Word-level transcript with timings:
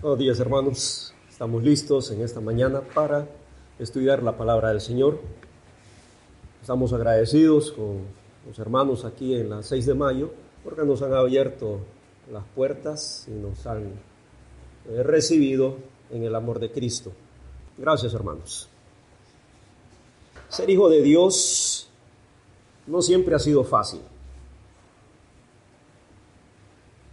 Buenos 0.00 0.20
días 0.20 0.38
hermanos, 0.38 1.12
estamos 1.28 1.60
listos 1.64 2.12
en 2.12 2.22
esta 2.22 2.40
mañana 2.40 2.82
para 2.82 3.26
estudiar 3.80 4.22
la 4.22 4.36
palabra 4.36 4.68
del 4.68 4.80
Señor. 4.80 5.18
Estamos 6.60 6.92
agradecidos 6.92 7.72
con 7.72 8.02
los 8.46 8.56
hermanos 8.60 9.04
aquí 9.04 9.34
en 9.34 9.50
la 9.50 9.64
6 9.64 9.86
de 9.86 9.94
mayo 9.94 10.30
porque 10.62 10.84
nos 10.84 11.02
han 11.02 11.14
abierto 11.14 11.80
las 12.30 12.44
puertas 12.54 13.26
y 13.26 13.32
nos 13.32 13.66
han 13.66 13.86
eh, 14.88 15.02
recibido 15.02 15.78
en 16.12 16.22
el 16.22 16.36
amor 16.36 16.60
de 16.60 16.70
Cristo. 16.70 17.10
Gracias 17.76 18.14
hermanos. 18.14 18.68
Ser 20.48 20.70
hijo 20.70 20.88
de 20.88 21.02
Dios 21.02 21.90
no 22.86 23.02
siempre 23.02 23.34
ha 23.34 23.40
sido 23.40 23.64
fácil. 23.64 24.02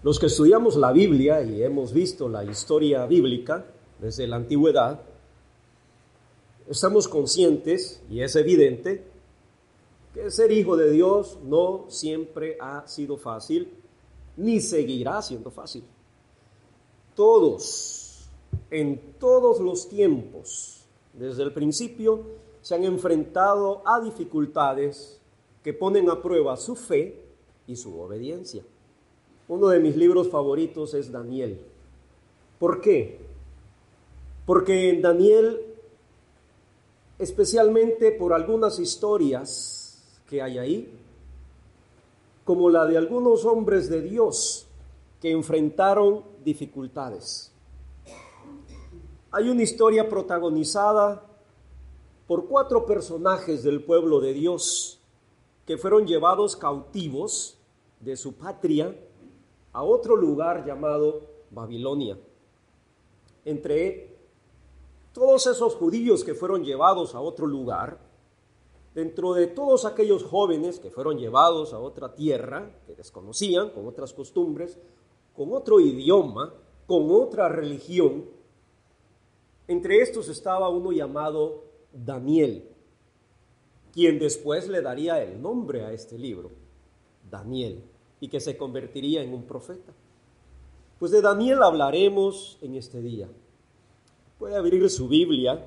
Los 0.06 0.20
que 0.20 0.28
estudiamos 0.28 0.76
la 0.76 0.92
Biblia 0.92 1.42
y 1.42 1.64
hemos 1.64 1.92
visto 1.92 2.30
la 2.30 2.44
historia 2.44 3.08
bíblica 3.08 3.66
desde 4.00 4.28
la 4.28 4.36
antigüedad, 4.36 5.02
estamos 6.70 7.08
conscientes, 7.08 8.04
y 8.08 8.22
es 8.22 8.36
evidente, 8.36 9.04
que 10.14 10.30
ser 10.30 10.52
hijo 10.52 10.78
de 10.78 10.92
Dios 10.92 11.40
no 11.44 11.86
siempre 11.88 12.56
ha 12.62 12.88
sido 12.88 13.18
fácil, 13.18 13.68
ni 14.38 14.62
seguirá 14.62 15.24
siendo 15.24 15.50
fácil. 15.50 15.84
Todos, 17.16 18.30
en 18.70 19.16
todos 19.18 19.60
los 19.60 19.90
tiempos, 19.90 20.86
desde 21.14 21.42
el 21.42 21.52
principio, 21.52 22.22
se 22.62 22.76
han 22.76 22.84
enfrentado 22.84 23.82
a 23.84 24.00
dificultades 24.02 25.20
que 25.64 25.74
ponen 25.74 26.12
a 26.12 26.22
prueba 26.22 26.56
su 26.58 26.76
fe 26.76 27.24
y 27.66 27.76
su 27.76 28.00
obediencia. 28.00 28.62
Uno 29.48 29.68
de 29.68 29.80
mis 29.80 29.96
libros 29.96 30.30
favoritos 30.30 30.94
es 30.94 31.12
Daniel. 31.12 31.60
¿Por 32.58 32.82
qué? 32.82 33.20
Porque 34.46 34.90
en 34.90 35.02
Daniel, 35.02 35.62
especialmente 37.20 38.12
por 38.12 38.34
algunas 38.34 38.80
historias 38.80 40.04
que 40.28 40.42
hay 40.42 40.58
ahí, 40.58 41.00
como 42.44 42.70
la 42.70 42.86
de 42.86 42.98
algunos 42.98 43.46
hombres 43.46 43.90
de 43.90 44.02
Dios 44.02 44.68
que 45.22 45.32
enfrentaron 45.32 46.24
dificultades. 46.44 47.52
Hay 49.32 49.50
una 49.50 49.64
historia 49.64 50.08
protagonizada 50.08 51.24
por 52.28 52.46
cuatro 52.46 52.86
personajes 52.86 53.64
del 53.64 53.84
pueblo 53.84 54.20
de 54.20 54.34
Dios 54.34 55.00
que 55.66 55.78
fueron 55.78 56.08
llevados 56.08 56.56
cautivos 56.56 57.58
de 58.00 58.16
su 58.16 58.34
patria 58.34 58.96
a 59.76 59.84
otro 59.84 60.16
lugar 60.16 60.66
llamado 60.66 61.22
Babilonia. 61.52 62.18
Entre 63.44 64.16
todos 65.12 65.48
esos 65.48 65.76
judíos 65.76 66.24
que 66.24 66.34
fueron 66.34 66.64
llevados 66.64 67.14
a 67.14 67.20
otro 67.20 67.46
lugar, 67.46 68.00
dentro 68.94 69.34
de 69.34 69.48
todos 69.48 69.84
aquellos 69.84 70.24
jóvenes 70.24 70.80
que 70.80 70.92
fueron 70.92 71.18
llevados 71.18 71.74
a 71.74 71.80
otra 71.80 72.16
tierra, 72.16 72.72
que 72.88 72.96
desconocían, 72.96 73.70
con 73.72 73.86
otras 73.86 74.14
costumbres, 74.14 74.80
con 75.36 75.52
otro 75.52 75.82
idioma, 75.82 76.54
con 76.88 77.12
otra 77.12 77.50
religión, 77.50 78.30
entre 79.68 80.00
estos 80.00 80.30
estaba 80.30 80.70
uno 80.70 80.94
llamado 80.94 81.66
Daniel, 81.92 82.70
quien 83.92 84.20
después 84.20 84.70
le 84.70 84.82
daría 84.82 85.22
el 85.22 85.42
nombre 85.42 85.84
a 85.84 85.92
este 85.92 86.18
libro, 86.18 86.52
Daniel 87.30 87.84
y 88.20 88.28
que 88.28 88.40
se 88.40 88.58
convertiría 88.58 89.22
en 89.24 89.34
un 89.34 89.44
profeta. 89.44 89.94
Pues 91.00 91.12
de 91.12 91.22
Daniel 91.22 91.62
hablaremos 91.64 92.58
en 92.62 92.76
este 92.76 93.02
día. 93.02 93.28
Puede 94.40 94.56
abrir 94.56 94.90
su 94.90 95.08
Biblia 95.08 95.66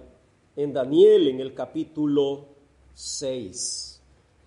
en 0.57 0.73
Daniel 0.73 1.29
en 1.29 1.41
el 1.41 1.55
capítulo 1.55 2.47
6. 2.95 4.03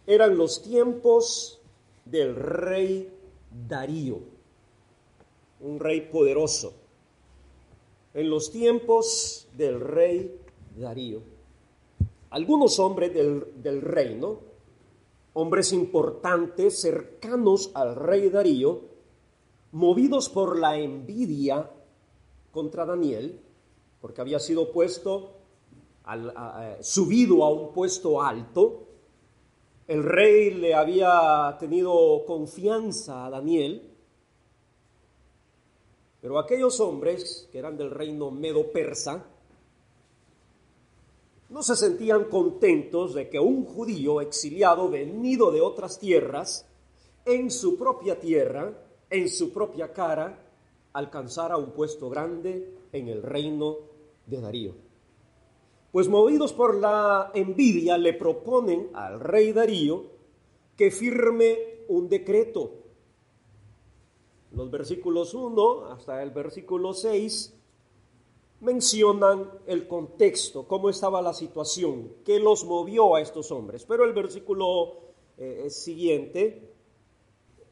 Eran 0.08 0.38
los 0.38 0.62
tiempos 0.62 1.62
del 2.06 2.36
rey 2.36 3.10
Darío, 3.68 4.20
un 5.62 5.80
rey 5.80 6.02
poderoso. 6.02 6.74
En 8.14 8.30
los 8.30 8.52
tiempos 8.52 9.48
del 9.56 9.80
rey 9.80 10.38
Darío. 10.76 11.22
Algunos 12.32 12.80
hombres 12.80 13.14
del, 13.14 13.46
del 13.62 13.82
reino 13.82 14.51
hombres 15.34 15.72
importantes 15.74 16.82
cercanos 16.82 17.72
al 17.74 17.96
rey 17.96 18.30
Darío, 18.30 18.82
movidos 19.72 20.30
por 20.30 20.60
la 20.60 20.78
envidia 20.78 21.72
contra 22.52 22.86
Daniel, 22.86 23.40
porque 24.02 24.22
había 24.22 24.40
sido 24.40 24.72
puesto, 24.72 25.38
subido 26.82 27.44
a 27.46 27.50
un 27.52 27.72
puesto 27.74 28.22
alto, 28.22 28.88
el 29.88 30.04
rey 30.04 30.52
le 30.52 30.74
había 30.74 31.56
tenido 31.60 32.24
confianza 32.26 33.26
a 33.26 33.30
Daniel, 33.30 33.90
pero 36.22 36.38
aquellos 36.38 36.80
hombres 36.80 37.50
que 37.52 37.60
eran 37.60 37.78
del 37.78 37.92
reino 37.92 38.32
medo-persa, 38.32 39.26
no 41.52 41.62
se 41.62 41.76
sentían 41.76 42.26
contentos 42.26 43.14
de 43.14 43.30
que 43.30 43.40
un 43.40 43.66
judío 43.66 44.22
exiliado 44.22 44.90
venido 44.90 45.52
de 45.52 45.60
otras 45.60 46.00
tierras, 46.00 46.66
en 47.26 47.52
su 47.52 47.78
propia 47.78 48.20
tierra, 48.20 48.74
en 49.10 49.30
su 49.30 49.52
propia 49.52 49.92
cara, 49.92 50.48
alcanzara 50.94 51.58
un 51.58 51.72
puesto 51.72 52.10
grande 52.10 52.74
en 52.94 53.10
el 53.10 53.22
reino 53.22 53.78
de 54.26 54.40
Darío. 54.40 54.76
Pues 55.92 56.08
movidos 56.08 56.54
por 56.54 56.76
la 56.76 57.32
envidia 57.34 57.98
le 57.98 58.14
proponen 58.14 58.90
al 58.94 59.20
rey 59.20 59.52
Darío 59.52 60.06
que 60.78 60.90
firme 60.90 61.84
un 61.90 62.08
decreto. 62.08 62.72
Los 64.54 64.72
versículos 64.72 65.34
1 65.34 65.88
hasta 65.88 66.24
el 66.24 66.32
versículo 66.32 66.94
6 66.94 67.61
mencionan 68.62 69.50
el 69.66 69.88
contexto, 69.88 70.68
cómo 70.68 70.90
estaba 70.90 71.22
la 71.22 71.34
situación, 71.34 72.14
qué 72.24 72.40
los 72.40 72.64
movió 72.64 73.16
a 73.16 73.22
estos 73.22 73.52
hombres. 73.52 73.86
Pero 73.86 74.06
el 74.06 74.14
versículo 74.14 74.98
eh, 75.38 75.68
siguiente, 75.70 76.72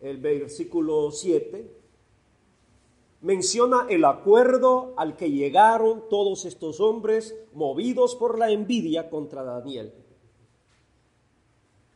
el 0.02 0.18
versículo 0.18 1.12
7, 1.12 1.72
menciona 3.22 3.86
el 3.90 4.04
acuerdo 4.04 4.94
al 4.98 5.16
que 5.16 5.30
llegaron 5.30 6.10
todos 6.10 6.46
estos 6.46 6.80
hombres 6.80 7.36
movidos 7.54 8.16
por 8.16 8.40
la 8.40 8.50
envidia 8.50 9.10
contra 9.10 9.44
Daniel. 9.44 9.94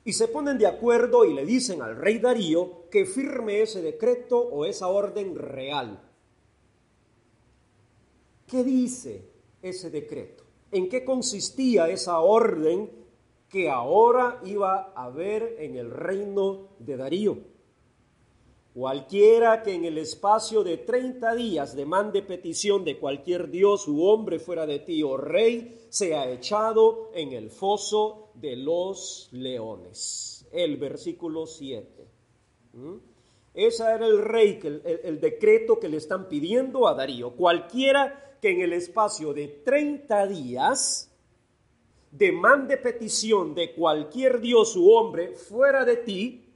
Y 0.06 0.14
se 0.14 0.28
ponen 0.28 0.58
de 0.58 0.68
acuerdo 0.68 1.26
y 1.26 1.34
le 1.34 1.46
dicen 1.46 1.82
al 1.82 1.96
rey 1.96 2.20
Darío 2.20 2.90
que 2.92 3.06
firme 3.06 3.62
ese 3.62 3.82
decreto 3.82 4.38
o 4.38 4.66
esa 4.66 4.90
orden 4.90 5.36
real 5.36 6.13
¿Qué 8.54 8.64
dice 8.64 9.26
ese 9.64 9.90
decreto? 9.90 10.44
¿En 10.72 10.88
qué 10.88 11.04
consistía 11.04 11.90
esa 11.90 12.20
orden 12.20 12.88
que 13.50 13.68
ahora 13.68 14.40
iba 14.46 14.94
a 14.96 15.06
haber 15.06 15.56
en 15.58 15.76
el 15.76 15.90
reino 15.90 16.68
de 16.78 16.96
Darío? 16.96 17.38
Cualquiera 18.76 19.64
que 19.64 19.74
en 19.74 19.86
el 19.86 19.98
espacio 19.98 20.64
de 20.64 20.78
30 20.78 21.34
días 21.34 21.76
demande 21.76 22.22
petición 22.22 22.86
de 22.86 23.00
cualquier 23.00 23.50
dios 23.50 23.88
u 23.88 24.04
hombre 24.04 24.38
fuera 24.38 24.68
de 24.68 24.78
ti, 24.78 25.02
o 25.02 25.10
oh 25.10 25.18
rey, 25.18 25.88
sea 25.90 26.30
echado 26.30 27.10
en 27.16 27.34
el 27.34 27.50
foso 27.50 28.30
de 28.36 28.56
los 28.56 29.30
leones. 29.32 30.46
El 30.52 30.78
versículo 30.78 31.48
7. 31.48 32.08
¿Mm? 32.74 32.98
Ese 33.56 33.84
era 33.84 34.06
el 34.06 34.20
rey, 34.20 34.60
el, 34.64 34.84
el 35.04 35.20
decreto 35.20 35.80
que 35.80 35.90
le 35.90 35.98
están 35.98 36.28
pidiendo 36.28 36.88
a 36.88 36.94
Darío. 36.94 37.32
Cualquiera 37.36 38.23
que 38.44 38.52
en 38.52 38.60
el 38.60 38.74
espacio 38.74 39.34
de 39.34 39.48
30 39.48 40.28
días 40.28 41.10
demande 42.12 42.76
petición 42.76 43.56
de 43.56 43.74
cualquier 43.74 44.42
dios 44.42 44.76
u 44.76 44.92
hombre 44.92 45.30
fuera 45.30 45.86
de 45.86 45.96
ti, 45.96 46.54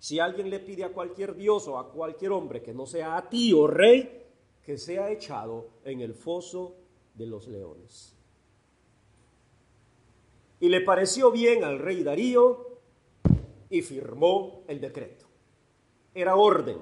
si 0.00 0.18
alguien 0.18 0.50
le 0.50 0.58
pide 0.58 0.82
a 0.82 0.92
cualquier 0.92 1.36
dios 1.36 1.68
o 1.68 1.78
a 1.78 1.92
cualquier 1.92 2.32
hombre 2.32 2.60
que 2.60 2.74
no 2.74 2.86
sea 2.86 3.16
a 3.16 3.28
ti 3.28 3.52
o 3.52 3.60
oh 3.60 3.66
rey, 3.68 4.24
que 4.64 4.76
sea 4.78 5.12
echado 5.12 5.68
en 5.84 6.00
el 6.00 6.12
foso 6.12 6.74
de 7.14 7.26
los 7.26 7.46
leones. 7.46 8.16
Y 10.58 10.68
le 10.70 10.80
pareció 10.80 11.30
bien 11.30 11.62
al 11.62 11.78
rey 11.78 12.02
Darío 12.02 12.80
y 13.70 13.82
firmó 13.82 14.64
el 14.66 14.80
decreto. 14.80 15.26
Era 16.12 16.34
orden. 16.34 16.78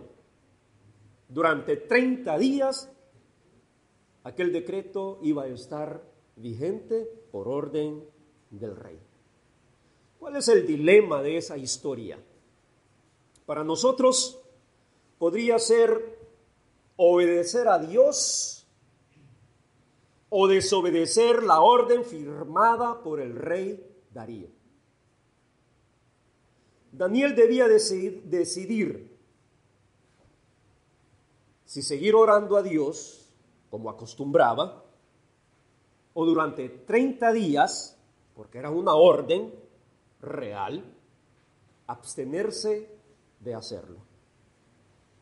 Durante 1.28 1.76
30 1.76 2.38
días 2.38 2.95
aquel 4.26 4.52
decreto 4.52 5.20
iba 5.22 5.44
a 5.44 5.46
estar 5.46 6.02
vigente 6.34 7.08
por 7.30 7.46
orden 7.46 8.04
del 8.50 8.74
rey. 8.74 8.98
¿Cuál 10.18 10.34
es 10.34 10.48
el 10.48 10.66
dilema 10.66 11.22
de 11.22 11.36
esa 11.36 11.56
historia? 11.56 12.18
Para 13.46 13.62
nosotros 13.62 14.42
podría 15.18 15.60
ser 15.60 16.18
obedecer 16.96 17.68
a 17.68 17.78
Dios 17.78 18.66
o 20.28 20.48
desobedecer 20.48 21.44
la 21.44 21.60
orden 21.60 22.04
firmada 22.04 23.04
por 23.04 23.20
el 23.20 23.36
rey 23.36 23.80
Darío. 24.12 24.48
Daniel 26.90 27.36
debía 27.36 27.68
decidir 27.68 29.16
si 31.64 31.80
seguir 31.80 32.16
orando 32.16 32.56
a 32.56 32.62
Dios 32.64 33.25
como 33.70 33.90
acostumbraba, 33.90 34.84
o 36.14 36.24
durante 36.24 36.68
30 36.68 37.32
días, 37.32 37.98
porque 38.34 38.58
era 38.58 38.70
una 38.70 38.94
orden 38.94 39.52
real, 40.20 40.82
abstenerse 41.86 42.90
de 43.40 43.54
hacerlo. 43.54 43.98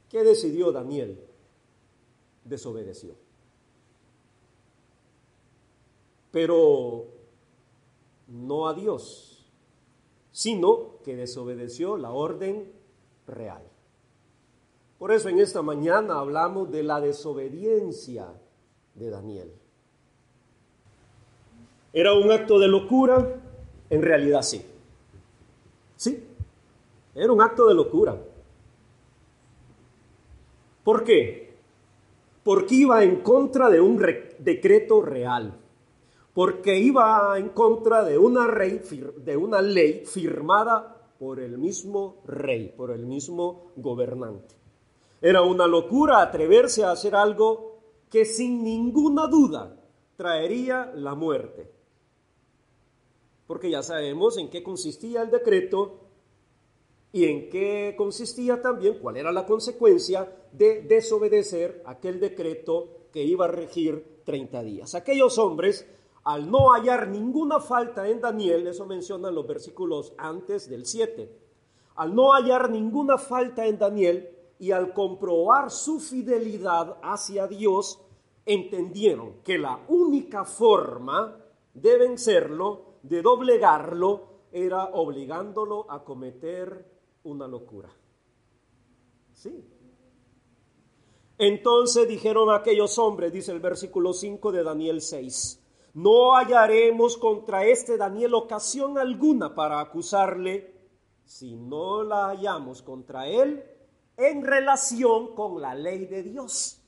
¿Qué 0.09 0.23
decidió 0.23 0.71
Daniel? 0.71 1.21
Desobedeció. 2.45 3.17
Pero 6.31 7.07
no 8.29 8.69
a 8.69 8.75
Dios, 8.75 9.47
sino 10.31 11.01
que 11.03 11.17
desobedeció 11.17 11.97
la 11.97 12.11
orden 12.13 12.73
real. 13.27 13.74
Por 14.99 15.13
eso 15.13 15.29
en 15.29 15.39
esta 15.39 15.63
mañana 15.63 16.19
hablamos 16.19 16.71
de 16.71 16.83
la 16.83 17.01
desobediencia 17.01 18.29
de 18.95 19.11
Daniel. 19.11 19.53
¿Era 21.93 22.13
un 22.15 22.31
acto 22.31 22.59
de 22.59 22.69
locura? 22.69 23.41
En 23.91 24.03
realidad 24.03 24.43
sí. 24.43 24.65
Sí, 25.97 26.27
era 27.15 27.33
un 27.33 27.41
acto 27.41 27.67
de 27.67 27.75
locura. 27.75 28.21
¿Por 30.83 31.05
qué? 31.05 31.55
Porque 32.43 32.75
iba 32.75 33.03
en 33.03 33.21
contra 33.23 33.71
de 33.71 33.81
un 33.81 33.97
decreto 34.39 35.01
real, 35.03 35.59
porque 36.35 36.79
iba 36.79 37.39
en 37.39 37.51
contra 37.51 38.05
de 38.05 38.19
una, 38.19 38.47
de 38.49 39.37
una 39.37 39.63
ley 39.63 40.05
firmada 40.05 41.11
por 41.19 41.41
el 41.41 41.57
mismo 41.57 42.23
rey, 42.27 42.75
por 42.77 42.91
el 42.91 43.07
mismo 43.07 43.73
gobernante. 43.77 44.64
Era 45.21 45.43
una 45.43 45.67
locura 45.67 46.21
atreverse 46.21 46.85
a 46.85 46.91
hacer 46.91 47.15
algo 47.15 47.79
que 48.11 48.25
sin 48.25 48.63
ninguna 48.63 49.27
duda 49.27 49.77
traería 50.17 50.93
la 50.95 51.15
muerte. 51.15 51.71
Porque 53.47 53.71
ya 53.71 53.83
sabemos 53.83 54.39
en 54.39 54.51
qué 54.51 54.63
consistía 54.63 55.23
el 55.23 55.31
decreto 55.31 56.01
y 57.13 57.27
en 57.27 57.49
qué 57.49 57.95
consistía 57.97 58.61
también, 58.61 58.99
cuál 58.99 59.17
era 59.17 59.31
la 59.31 59.47
consecuencia 59.47 60.29
de 60.53 60.83
desobedecer 60.83 61.83
aquel 61.87 62.19
decreto 62.19 63.09
que 63.13 63.23
iba 63.23 63.45
a 63.45 63.49
regir 63.49 64.23
30 64.25 64.63
días. 64.63 64.95
Aquellos 64.95 65.39
hombres, 65.39 65.87
al 66.25 66.51
no 66.51 66.73
hallar 66.73 67.09
ninguna 67.09 67.61
falta 67.61 68.09
en 68.09 68.21
Daniel, 68.21 68.67
eso 68.67 68.87
mencionan 68.87 69.35
los 69.35 69.47
versículos 69.47 70.13
antes 70.17 70.69
del 70.69 70.87
7, 70.87 71.31
al 71.97 72.15
no 72.15 72.33
hallar 72.33 72.71
ninguna 72.71 73.19
falta 73.19 73.67
en 73.67 73.79
Daniel 73.79 74.34
y 74.65 74.73
al 74.73 74.95
comprobar 74.95 75.71
su 75.71 76.01
fidelidad 76.01 76.97
hacia 77.03 77.47
Dios, 77.47 78.01
entendieron 78.47 79.43
que 79.43 79.59
la 79.59 79.85
única 79.89 80.47
forma 80.47 81.37
de 81.75 81.99
vencerlo, 81.99 82.95
de 83.03 83.21
doblegarlo, 83.21 84.23
era 84.51 84.87
obligándolo 84.87 85.85
a 85.91 86.03
cometer 86.03 86.91
una 87.25 87.47
locura. 87.47 87.91
Sí. 89.35 89.69
Entonces 91.37 92.09
dijeron 92.09 92.51
aquellos 92.51 92.99
hombres, 92.99 93.35
dice 93.35 93.53
el 93.53 93.61
versículo 93.61 94.15
5 94.15 94.51
de 94.51 94.63
Daniel 94.63 95.03
6, 95.03 95.63
no 95.93 96.37
hallaremos 96.37 97.19
contra 97.19 97.67
este 97.67 97.99
Daniel 97.99 98.33
ocasión 98.33 98.97
alguna 98.97 99.55
para 99.55 99.81
acusarle 99.81 100.73
si 101.23 101.55
no 101.55 102.03
la 102.03 102.29
hallamos 102.29 102.81
contra 102.81 103.29
él 103.29 103.74
en 104.17 104.45
relación 104.45 105.35
con 105.35 105.61
la 105.61 105.75
ley 105.75 106.07
de 106.07 106.23
Dios. 106.23 106.81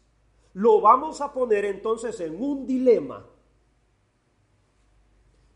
Lo 0.54 0.80
vamos 0.80 1.20
a 1.20 1.32
poner 1.32 1.64
entonces 1.64 2.18
en 2.20 2.42
un 2.42 2.66
dilema. 2.66 3.26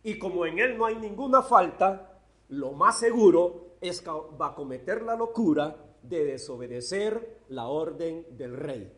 Y 0.03 0.19
como 0.19 0.47
en 0.47 0.59
él 0.59 0.77
no 0.77 0.87
hay 0.87 0.97
ninguna 0.97 1.43
falta, 1.43 2.21
lo 2.49 2.73
más 2.73 2.99
seguro 2.99 3.77
es 3.81 4.01
que 4.01 4.11
va 4.11 4.49
a 4.49 4.55
cometer 4.55 5.03
la 5.03 5.17
locura 5.17 5.77
de 6.03 6.25
desobedecer 6.25 7.43
la 7.49 7.69
orden 7.69 8.27
del 8.37 8.57
rey. 8.57 8.93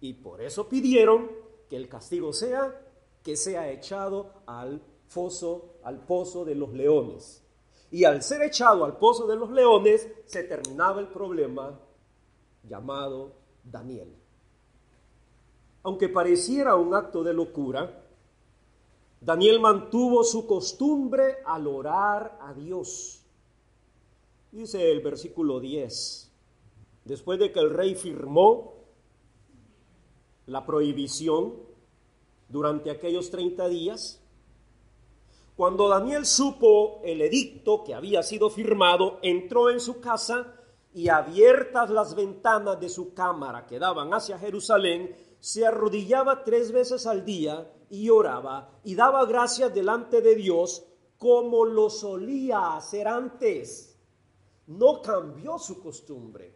Y 0.00 0.14
por 0.14 0.42
eso 0.42 0.68
pidieron 0.68 1.30
que 1.68 1.76
el 1.76 1.88
castigo 1.88 2.32
sea 2.32 2.78
que 3.22 3.36
sea 3.36 3.70
echado 3.70 4.32
al 4.46 4.82
foso, 5.06 5.76
al 5.84 6.04
pozo 6.04 6.44
de 6.44 6.54
los 6.54 6.72
leones. 6.72 7.44
Y 7.90 8.04
al 8.04 8.22
ser 8.22 8.42
echado 8.42 8.84
al 8.84 8.96
pozo 8.96 9.26
de 9.26 9.36
los 9.36 9.50
leones, 9.50 10.08
se 10.24 10.44
terminaba 10.44 11.00
el 11.00 11.08
problema 11.08 11.78
llamado 12.62 13.34
Daniel. 13.64 14.14
Aunque 15.82 16.08
pareciera 16.08 16.76
un 16.76 16.94
acto 16.94 17.22
de 17.22 17.34
locura, 17.34 18.04
Daniel 19.20 19.60
mantuvo 19.60 20.24
su 20.24 20.46
costumbre 20.46 21.38
al 21.44 21.66
orar 21.66 22.38
a 22.40 22.52
Dios 22.54 23.22
Dice 24.52 24.90
el 24.90 25.00
versículo 25.00 25.60
10, 25.60 26.30
después 27.06 27.38
de 27.38 27.50
que 27.50 27.58
el 27.58 27.70
rey 27.70 27.94
firmó 27.94 28.74
la 30.44 30.66
prohibición 30.66 31.54
durante 32.50 32.90
aquellos 32.90 33.30
30 33.30 33.66
días, 33.68 34.22
cuando 35.56 35.88
Daniel 35.88 36.26
supo 36.26 37.00
el 37.02 37.22
edicto 37.22 37.82
que 37.82 37.94
había 37.94 38.22
sido 38.22 38.50
firmado, 38.50 39.20
entró 39.22 39.70
en 39.70 39.80
su 39.80 40.02
casa 40.02 40.54
y 40.94 41.08
abiertas 41.08 41.90
las 41.90 42.14
ventanas 42.14 42.78
de 42.80 42.88
su 42.88 43.14
cámara 43.14 43.66
que 43.66 43.78
daban 43.78 44.12
hacia 44.12 44.38
Jerusalén, 44.38 45.16
se 45.40 45.66
arrodillaba 45.66 46.44
tres 46.44 46.72
veces 46.72 47.06
al 47.06 47.24
día 47.24 47.72
y 47.90 48.10
oraba 48.10 48.78
y 48.84 48.94
daba 48.94 49.24
gracias 49.26 49.74
delante 49.74 50.20
de 50.20 50.34
Dios 50.34 50.84
como 51.18 51.64
lo 51.64 51.88
solía 51.90 52.76
hacer 52.76 53.08
antes 53.08 53.92
no 54.66 55.02
cambió 55.02 55.58
su 55.58 55.82
costumbre, 55.82 56.54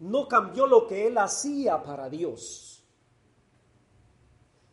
no 0.00 0.28
cambió 0.28 0.66
lo 0.66 0.86
que 0.86 1.06
él 1.06 1.18
hacía 1.18 1.82
para 1.82 2.08
Dios. 2.08 2.84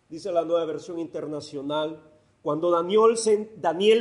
Dice 0.10 0.32
la 0.32 0.44
nueva 0.44 0.66
versión 0.66 1.00
internacional, 1.00 2.02
cuando 2.44 2.72
Daniel 2.72 3.16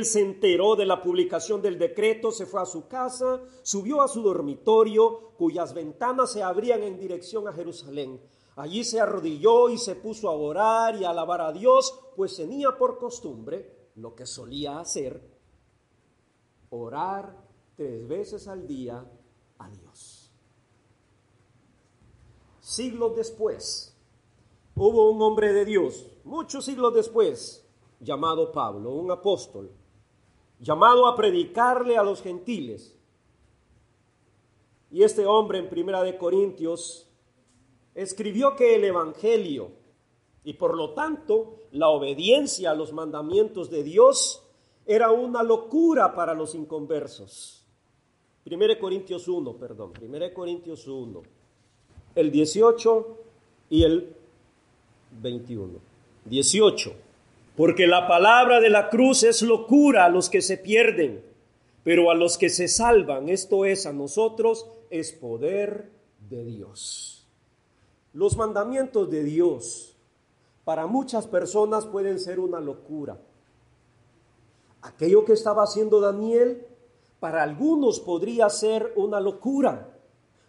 se, 0.05 0.19
enteró 0.19 0.75
de 0.75 0.85
la 0.85 1.01
publicación 1.01 1.61
del 1.61 1.79
decreto, 1.79 2.29
se 2.29 2.45
fue 2.45 2.61
a 2.61 2.65
su 2.65 2.89
casa, 2.89 3.41
subió 3.61 4.01
a 4.01 4.09
su 4.09 4.21
dormitorio, 4.21 5.31
cuyas 5.37 5.73
ventanas 5.73 6.33
se 6.33 6.43
abrían 6.43 6.83
en 6.83 6.99
dirección 6.99 7.47
a 7.47 7.53
Jerusalén. 7.53 8.21
Allí 8.57 8.83
se 8.83 8.99
arrodilló 8.99 9.69
y 9.69 9.77
se 9.77 9.95
puso 9.95 10.27
a 10.27 10.33
orar 10.33 10.97
y 10.97 11.05
a 11.05 11.11
alabar 11.11 11.39
a 11.39 11.53
Dios, 11.53 11.97
pues 12.17 12.35
tenía 12.35 12.77
por 12.77 12.99
costumbre 12.99 13.91
lo 13.95 14.13
que 14.13 14.25
solía 14.25 14.77
hacer, 14.77 15.25
orar 16.69 17.47
tres 17.77 18.05
veces 18.05 18.49
al 18.49 18.67
día 18.67 19.09
a 19.57 19.69
Dios. 19.69 20.33
Siglos 22.59 23.15
después, 23.15 23.97
hubo 24.75 25.09
un 25.11 25.21
hombre 25.21 25.53
de 25.53 25.63
Dios, 25.63 26.07
muchos 26.25 26.65
siglos 26.65 26.93
después, 26.93 27.63
llamado 28.03 28.51
Pablo, 28.51 28.91
un 28.91 29.11
apóstol, 29.11 29.71
llamado 30.59 31.07
a 31.07 31.15
predicarle 31.15 31.97
a 31.97 32.03
los 32.03 32.21
gentiles. 32.21 32.97
Y 34.91 35.03
este 35.03 35.25
hombre 35.25 35.59
en 35.59 35.69
Primera 35.69 36.03
de 36.03 36.17
Corintios 36.17 37.09
escribió 37.95 38.55
que 38.55 38.75
el 38.75 38.83
evangelio 38.83 39.71
y 40.43 40.53
por 40.53 40.75
lo 40.75 40.91
tanto 40.91 41.55
la 41.71 41.89
obediencia 41.89 42.71
a 42.71 42.75
los 42.75 42.93
mandamientos 42.93 43.69
de 43.69 43.83
Dios 43.83 44.43
era 44.85 45.11
una 45.11 45.41
locura 45.41 46.13
para 46.13 46.33
los 46.33 46.53
inconversos. 46.53 47.65
1 48.45 48.79
Corintios 48.79 49.27
1, 49.27 49.53
perdón, 49.53 49.93
1 50.01 50.33
Corintios 50.33 50.87
1, 50.87 51.21
el 52.15 52.31
18 52.31 53.17
y 53.69 53.83
el 53.83 54.15
21. 55.21 55.79
18. 56.25 56.93
Porque 57.55 57.85
la 57.85 58.07
palabra 58.07 58.59
de 58.59 58.69
la 58.69 58.89
cruz 58.89 59.23
es 59.23 59.41
locura 59.43 60.05
a 60.05 60.09
los 60.09 60.29
que 60.29 60.41
se 60.41 60.57
pierden, 60.57 61.23
pero 61.83 62.09
a 62.09 62.15
los 62.15 62.37
que 62.37 62.49
se 62.49 62.67
salvan, 62.67 63.29
esto 63.29 63.65
es 63.65 63.85
a 63.85 63.93
nosotros, 63.93 64.67
es 64.89 65.11
poder 65.11 65.91
de 66.29 66.43
Dios. 66.45 67.27
Los 68.13 68.37
mandamientos 68.37 69.09
de 69.11 69.23
Dios 69.23 69.95
para 70.63 70.87
muchas 70.87 71.27
personas 71.27 71.85
pueden 71.85 72.19
ser 72.19 72.39
una 72.39 72.59
locura. 72.59 73.19
Aquello 74.81 75.23
que 75.25 75.33
estaba 75.33 75.63
haciendo 75.63 75.99
Daniel 75.99 76.65
para 77.19 77.43
algunos 77.43 77.99
podría 77.99 78.49
ser 78.49 78.93
una 78.95 79.19
locura. 79.19 79.89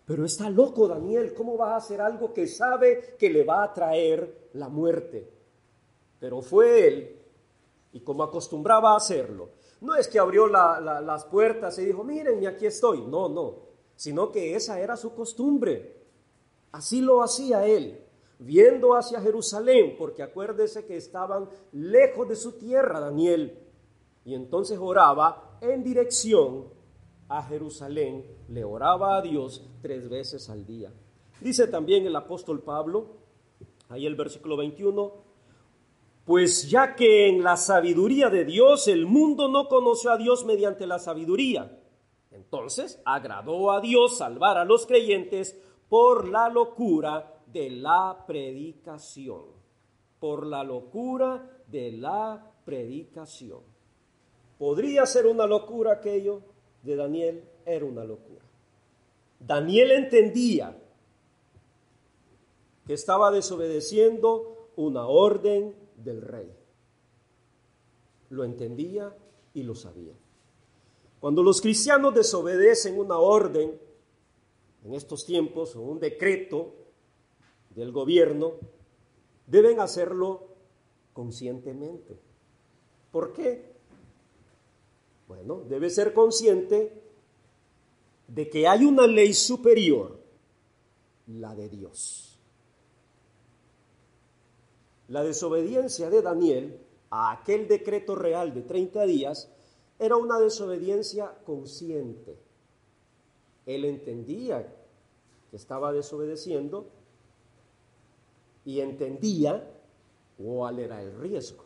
Pero 0.06 0.24
está 0.24 0.50
loco 0.50 0.88
Daniel, 0.88 1.34
¿cómo 1.34 1.56
va 1.56 1.74
a 1.74 1.76
hacer 1.76 2.00
algo 2.00 2.32
que 2.32 2.46
sabe 2.46 3.16
que 3.18 3.30
le 3.30 3.44
va 3.44 3.62
a 3.62 3.72
traer 3.72 4.48
la 4.54 4.68
muerte? 4.68 5.33
Pero 6.24 6.40
fue 6.40 6.88
él, 6.88 7.20
y 7.92 8.00
como 8.00 8.22
acostumbraba 8.22 8.92
a 8.92 8.96
hacerlo, 8.96 9.50
no 9.82 9.94
es 9.94 10.08
que 10.08 10.18
abrió 10.18 10.46
las 10.46 11.26
puertas 11.26 11.78
y 11.78 11.84
dijo, 11.84 12.02
miren, 12.02 12.46
aquí 12.46 12.64
estoy, 12.64 13.02
no, 13.02 13.28
no, 13.28 13.56
sino 13.94 14.32
que 14.32 14.56
esa 14.56 14.80
era 14.80 14.96
su 14.96 15.14
costumbre, 15.14 16.02
así 16.72 17.02
lo 17.02 17.22
hacía 17.22 17.66
él, 17.66 18.06
viendo 18.38 18.96
hacia 18.96 19.20
Jerusalén, 19.20 19.96
porque 19.98 20.22
acuérdese 20.22 20.86
que 20.86 20.96
estaban 20.96 21.46
lejos 21.72 22.26
de 22.26 22.36
su 22.36 22.52
tierra 22.52 23.00
Daniel, 23.00 23.58
y 24.24 24.32
entonces 24.32 24.78
oraba 24.80 25.58
en 25.60 25.84
dirección 25.84 26.68
a 27.28 27.42
Jerusalén, 27.42 28.24
le 28.48 28.64
oraba 28.64 29.18
a 29.18 29.20
Dios 29.20 29.68
tres 29.82 30.08
veces 30.08 30.48
al 30.48 30.64
día. 30.64 30.90
Dice 31.42 31.66
también 31.66 32.06
el 32.06 32.16
apóstol 32.16 32.62
Pablo, 32.62 33.08
ahí 33.90 34.06
el 34.06 34.14
versículo 34.14 34.56
21, 34.56 35.33
pues 36.24 36.70
ya 36.70 36.94
que 36.96 37.28
en 37.28 37.42
la 37.42 37.56
sabiduría 37.56 38.30
de 38.30 38.44
Dios 38.44 38.88
el 38.88 39.06
mundo 39.06 39.48
no 39.48 39.68
conoció 39.68 40.10
a 40.10 40.16
Dios 40.16 40.44
mediante 40.44 40.86
la 40.86 40.98
sabiduría, 40.98 41.78
entonces 42.30 43.00
agradó 43.04 43.70
a 43.70 43.80
Dios 43.80 44.18
salvar 44.18 44.56
a 44.56 44.64
los 44.64 44.86
creyentes 44.86 45.58
por 45.88 46.28
la 46.28 46.48
locura 46.48 47.42
de 47.46 47.70
la 47.70 48.24
predicación, 48.26 49.44
por 50.18 50.46
la 50.46 50.64
locura 50.64 51.48
de 51.66 51.92
la 51.92 52.52
predicación. 52.64 53.60
¿Podría 54.58 55.04
ser 55.06 55.26
una 55.26 55.46
locura 55.46 55.92
aquello 55.92 56.40
de 56.82 56.96
Daniel? 56.96 57.44
Era 57.66 57.84
una 57.84 58.04
locura. 58.04 58.44
Daniel 59.38 59.92
entendía 59.92 60.76
que 62.86 62.94
estaba 62.94 63.30
desobedeciendo 63.30 64.70
una 64.76 65.06
orden 65.06 65.83
del 65.96 66.22
rey. 66.22 66.50
Lo 68.30 68.44
entendía 68.44 69.14
y 69.52 69.62
lo 69.62 69.74
sabía. 69.74 70.14
Cuando 71.20 71.42
los 71.42 71.60
cristianos 71.60 72.14
desobedecen 72.14 72.98
una 72.98 73.18
orden 73.18 73.78
en 74.84 74.94
estos 74.94 75.24
tiempos 75.24 75.74
o 75.76 75.80
un 75.80 75.98
decreto 75.98 76.74
del 77.70 77.92
gobierno, 77.92 78.54
deben 79.46 79.80
hacerlo 79.80 80.48
conscientemente. 81.12 82.18
¿Por 83.10 83.32
qué? 83.32 83.72
Bueno, 85.28 85.62
debe 85.68 85.88
ser 85.88 86.12
consciente 86.12 87.02
de 88.28 88.50
que 88.50 88.66
hay 88.66 88.84
una 88.84 89.06
ley 89.06 89.32
superior, 89.32 90.20
la 91.26 91.54
de 91.54 91.68
Dios. 91.68 92.33
La 95.08 95.22
desobediencia 95.22 96.08
de 96.08 96.22
Daniel 96.22 96.80
a 97.10 97.32
aquel 97.32 97.68
decreto 97.68 98.14
real 98.14 98.54
de 98.54 98.62
30 98.62 99.04
días 99.04 99.50
era 99.98 100.16
una 100.16 100.38
desobediencia 100.40 101.32
consciente. 101.44 102.36
Él 103.66 103.84
entendía 103.84 104.66
que 105.50 105.56
estaba 105.56 105.92
desobedeciendo 105.92 106.86
y 108.64 108.80
entendía 108.80 109.70
cuál 110.38 110.78
era 110.78 111.02
el 111.02 111.16
riesgo. 111.18 111.64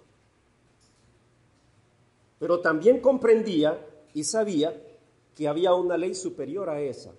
Pero 2.38 2.60
también 2.60 3.00
comprendía 3.00 3.84
y 4.14 4.24
sabía 4.24 4.80
que 5.34 5.48
había 5.48 5.74
una 5.74 5.96
ley 5.96 6.14
superior 6.14 6.68
a 6.68 6.80
esa, 6.80 7.14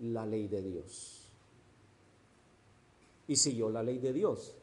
la 0.00 0.26
ley 0.26 0.48
de 0.48 0.62
Dios. 0.62 1.32
Y 3.26 3.36
siguió 3.36 3.70
la 3.70 3.82
ley 3.82 3.98
de 3.98 4.12
Dios 4.12 4.54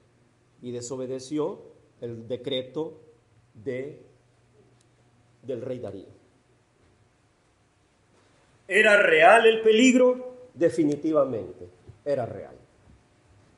y 0.62 0.72
desobedeció 0.72 1.60
el 2.02 2.28
decreto 2.28 3.00
de, 3.54 4.02
del 5.44 5.62
rey 5.62 5.80
Darío. 5.80 6.08
¿Era 8.68 9.02
real 9.02 9.46
el 9.46 9.62
peligro? 9.62 10.32
Definitivamente, 10.54 11.68
era 12.06 12.26
real. 12.26 12.56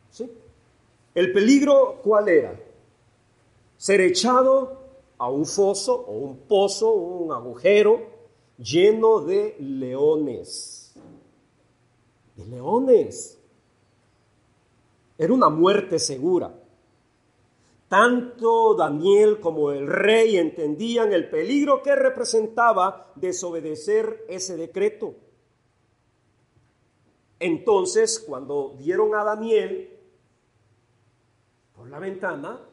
¿Sí? 0.09 0.31
¿El 1.13 1.31
peligro 1.31 1.99
cuál 2.03 2.29
era? 2.29 2.59
Ser 3.77 4.01
echado 4.01 4.81
a 5.17 5.29
un 5.29 5.45
foso 5.45 5.93
o 5.93 6.13
un 6.13 6.37
pozo, 6.39 6.93
un 6.93 7.31
agujero 7.31 8.01
lleno 8.57 9.19
de 9.19 9.55
leones. 9.59 10.95
De 12.35 12.45
leones. 12.45 13.39
Era 15.17 15.33
una 15.33 15.49
muerte 15.49 15.99
segura. 15.99 16.62
Tanto 17.93 18.73
Daniel 18.73 19.39
como 19.39 19.69
el 19.69 19.85
rey 19.85 20.37
entendían 20.37 21.13
el 21.13 21.29
peligro 21.29 21.83
que 21.83 21.95
representaba 21.95 23.11
desobedecer 23.13 24.25
ese 24.27 24.57
decreto. 24.57 25.13
Entonces, 27.37 28.19
cuando 28.19 28.71
vieron 28.79 29.13
a 29.13 29.23
Daniel 29.23 29.95
por 31.75 31.87
la 31.87 31.99
ventana, 31.99 32.67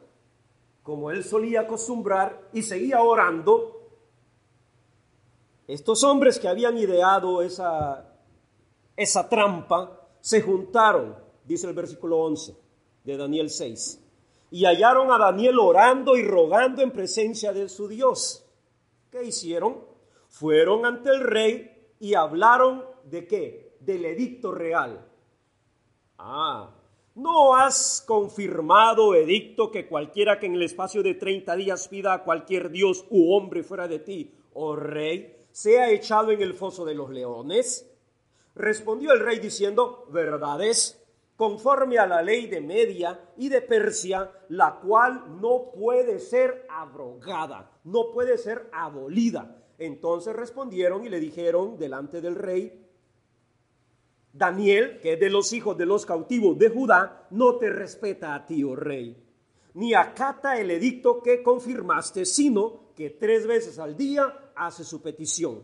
como 0.81 1.11
él 1.11 1.23
solía 1.23 1.61
acostumbrar 1.61 2.49
y 2.51 2.63
seguía 2.63 3.03
orando, 3.03 3.91
estos 5.67 6.03
hombres 6.03 6.39
que 6.39 6.47
habían 6.47 6.79
ideado 6.79 7.43
esa, 7.43 8.11
esa 8.95 9.29
trampa 9.29 10.09
se 10.19 10.41
juntaron, 10.41 11.15
dice 11.45 11.67
el 11.67 11.75
versículo 11.75 12.17
11 12.17 12.57
de 13.03 13.17
Daniel 13.17 13.51
6 13.51 14.01
y 14.51 14.65
hallaron 14.65 15.11
a 15.11 15.17
Daniel 15.17 15.57
orando 15.59 16.17
y 16.17 16.23
rogando 16.23 16.81
en 16.81 16.91
presencia 16.91 17.53
de 17.53 17.69
su 17.69 17.87
Dios. 17.87 18.45
¿Qué 19.09 19.23
hicieron? 19.23 19.79
Fueron 20.27 20.85
ante 20.85 21.09
el 21.09 21.21
rey 21.21 21.93
y 21.99 22.13
hablaron 22.13 22.83
de 23.05 23.25
qué? 23.25 23.77
Del 23.79 24.05
edicto 24.05 24.51
real. 24.51 25.07
Ah, 26.17 26.69
¿no 27.15 27.55
has 27.55 28.03
confirmado, 28.05 29.15
edicto, 29.15 29.71
que 29.71 29.87
cualquiera 29.87 30.37
que 30.37 30.47
en 30.47 30.55
el 30.55 30.63
espacio 30.63 31.01
de 31.01 31.15
30 31.15 31.55
días 31.55 31.87
pida 31.87 32.13
a 32.13 32.23
cualquier 32.23 32.69
dios 32.69 33.05
u 33.09 33.33
hombre 33.33 33.63
fuera 33.63 33.87
de 33.87 33.99
ti, 33.99 34.35
oh 34.53 34.75
rey, 34.75 35.33
sea 35.51 35.89
echado 35.89 36.31
en 36.31 36.41
el 36.41 36.53
foso 36.53 36.83
de 36.83 36.93
los 36.93 37.09
leones? 37.09 37.89
Respondió 38.53 39.13
el 39.13 39.21
rey 39.21 39.39
diciendo, 39.39 40.05
verdad 40.09 40.61
es 40.61 41.00
conforme 41.41 41.97
a 41.97 42.05
la 42.05 42.21
ley 42.21 42.45
de 42.45 42.61
Media 42.61 43.19
y 43.37 43.49
de 43.49 43.63
Persia, 43.63 44.29
la 44.49 44.79
cual 44.79 45.41
no 45.41 45.71
puede 45.71 46.19
ser 46.19 46.67
abrogada, 46.69 47.79
no 47.83 48.11
puede 48.11 48.37
ser 48.37 48.69
abolida. 48.71 49.57
Entonces 49.79 50.35
respondieron 50.35 51.03
y 51.03 51.09
le 51.09 51.19
dijeron 51.19 51.79
delante 51.79 52.21
del 52.21 52.35
rey, 52.35 52.85
Daniel, 54.31 54.99
que 55.01 55.13
es 55.13 55.19
de 55.19 55.31
los 55.31 55.51
hijos 55.51 55.75
de 55.79 55.87
los 55.87 56.05
cautivos 56.05 56.59
de 56.59 56.69
Judá, 56.69 57.25
no 57.31 57.55
te 57.55 57.71
respeta 57.71 58.35
a 58.35 58.45
ti, 58.45 58.63
oh 58.63 58.75
rey, 58.75 59.17
ni 59.73 59.95
acata 59.95 60.59
el 60.59 60.69
edicto 60.69 61.23
que 61.23 61.41
confirmaste, 61.41 62.23
sino 62.23 62.93
que 62.95 63.09
tres 63.09 63.47
veces 63.47 63.79
al 63.79 63.97
día 63.97 64.51
hace 64.55 64.83
su 64.83 65.01
petición. 65.01 65.63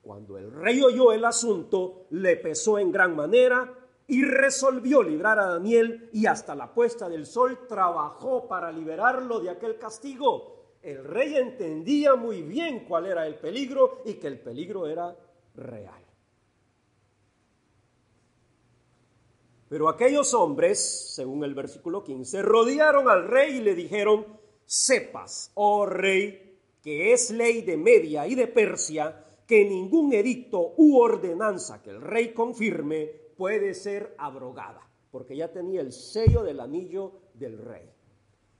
Cuando 0.00 0.38
el 0.38 0.50
rey 0.50 0.80
oyó 0.80 1.12
el 1.12 1.26
asunto, 1.26 2.06
le 2.12 2.36
pesó 2.36 2.78
en 2.78 2.90
gran 2.90 3.14
manera 3.14 3.77
y 4.08 4.24
resolvió 4.24 5.02
librar 5.02 5.38
a 5.38 5.46
Daniel 5.46 6.08
y 6.12 6.26
hasta 6.26 6.54
la 6.54 6.72
puesta 6.72 7.10
del 7.10 7.26
sol 7.26 7.66
trabajó 7.68 8.48
para 8.48 8.72
liberarlo 8.72 9.38
de 9.38 9.50
aquel 9.50 9.78
castigo. 9.78 10.76
El 10.82 11.04
rey 11.04 11.36
entendía 11.36 12.16
muy 12.16 12.42
bien 12.42 12.86
cuál 12.86 13.04
era 13.04 13.26
el 13.26 13.34
peligro 13.34 14.00
y 14.06 14.14
que 14.14 14.26
el 14.26 14.40
peligro 14.40 14.86
era 14.86 15.14
real. 15.54 16.02
Pero 19.68 19.90
aquellos 19.90 20.32
hombres, 20.32 21.12
según 21.14 21.44
el 21.44 21.54
versículo 21.54 22.02
15, 22.02 22.40
rodearon 22.40 23.10
al 23.10 23.28
rey 23.28 23.56
y 23.56 23.60
le 23.60 23.74
dijeron, 23.74 24.26
sepas, 24.64 25.52
oh 25.54 25.84
rey, 25.84 26.58
que 26.82 27.12
es 27.12 27.30
ley 27.30 27.60
de 27.60 27.76
Media 27.76 28.26
y 28.26 28.34
de 28.34 28.46
Persia, 28.46 29.26
que 29.46 29.66
ningún 29.66 30.14
edicto 30.14 30.72
u 30.78 30.98
ordenanza 30.98 31.82
que 31.82 31.90
el 31.90 32.00
rey 32.00 32.32
confirme 32.32 33.27
puede 33.38 33.72
ser 33.72 34.14
abrogada, 34.18 34.90
porque 35.12 35.36
ya 35.36 35.52
tenía 35.52 35.80
el 35.80 35.92
sello 35.92 36.42
del 36.42 36.58
anillo 36.58 37.12
del 37.34 37.56
rey. 37.56 37.88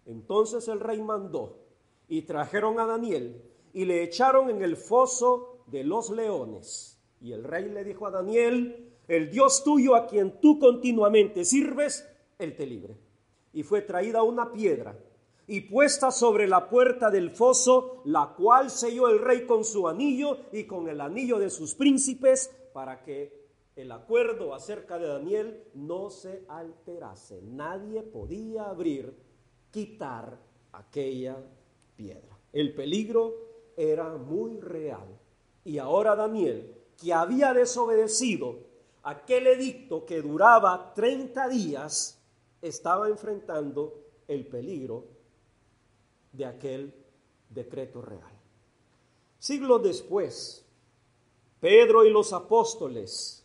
Entonces 0.06 0.68
el 0.68 0.78
rey 0.78 1.02
mandó 1.02 1.58
y 2.06 2.22
trajeron 2.22 2.78
a 2.78 2.86
Daniel 2.86 3.42
y 3.74 3.84
le 3.84 4.04
echaron 4.04 4.48
en 4.48 4.62
el 4.62 4.76
foso 4.76 5.64
de 5.66 5.82
los 5.82 6.10
leones. 6.10 6.98
Y 7.20 7.32
el 7.32 7.42
rey 7.42 7.68
le 7.68 7.82
dijo 7.82 8.06
a 8.06 8.12
Daniel, 8.12 8.94
el 9.08 9.30
Dios 9.30 9.64
tuyo 9.64 9.96
a 9.96 10.06
quien 10.06 10.40
tú 10.40 10.60
continuamente 10.60 11.44
sirves, 11.44 12.08
él 12.38 12.56
te 12.56 12.64
libre. 12.64 12.96
Y 13.52 13.64
fue 13.64 13.82
traída 13.82 14.22
una 14.22 14.52
piedra 14.52 14.96
y 15.48 15.62
puesta 15.62 16.12
sobre 16.12 16.46
la 16.46 16.68
puerta 16.68 17.10
del 17.10 17.30
foso, 17.32 18.02
la 18.04 18.34
cual 18.36 18.70
selló 18.70 19.08
el 19.08 19.18
rey 19.18 19.44
con 19.44 19.64
su 19.64 19.88
anillo 19.88 20.36
y 20.52 20.64
con 20.64 20.88
el 20.88 21.00
anillo 21.00 21.38
de 21.40 21.50
sus 21.50 21.74
príncipes, 21.74 22.54
para 22.72 23.02
que 23.02 23.37
el 23.78 23.92
acuerdo 23.92 24.54
acerca 24.54 24.98
de 24.98 25.06
Daniel 25.06 25.62
no 25.72 26.10
se 26.10 26.44
alterase. 26.48 27.40
Nadie 27.42 28.02
podía 28.02 28.64
abrir, 28.64 29.14
quitar 29.70 30.36
aquella 30.72 31.36
piedra. 31.94 32.36
El 32.52 32.74
peligro 32.74 33.36
era 33.76 34.16
muy 34.16 34.58
real. 34.58 35.06
Y 35.64 35.78
ahora 35.78 36.16
Daniel, 36.16 36.74
que 37.00 37.12
había 37.12 37.54
desobedecido 37.54 38.58
aquel 39.04 39.46
edicto 39.46 40.04
que 40.04 40.22
duraba 40.22 40.92
30 40.92 41.48
días, 41.48 42.20
estaba 42.60 43.08
enfrentando 43.08 44.02
el 44.26 44.44
peligro 44.48 45.06
de 46.32 46.46
aquel 46.46 46.92
decreto 47.48 48.02
real. 48.02 48.32
Siglos 49.38 49.84
después, 49.84 50.66
Pedro 51.60 52.04
y 52.04 52.10
los 52.10 52.32
apóstoles 52.32 53.44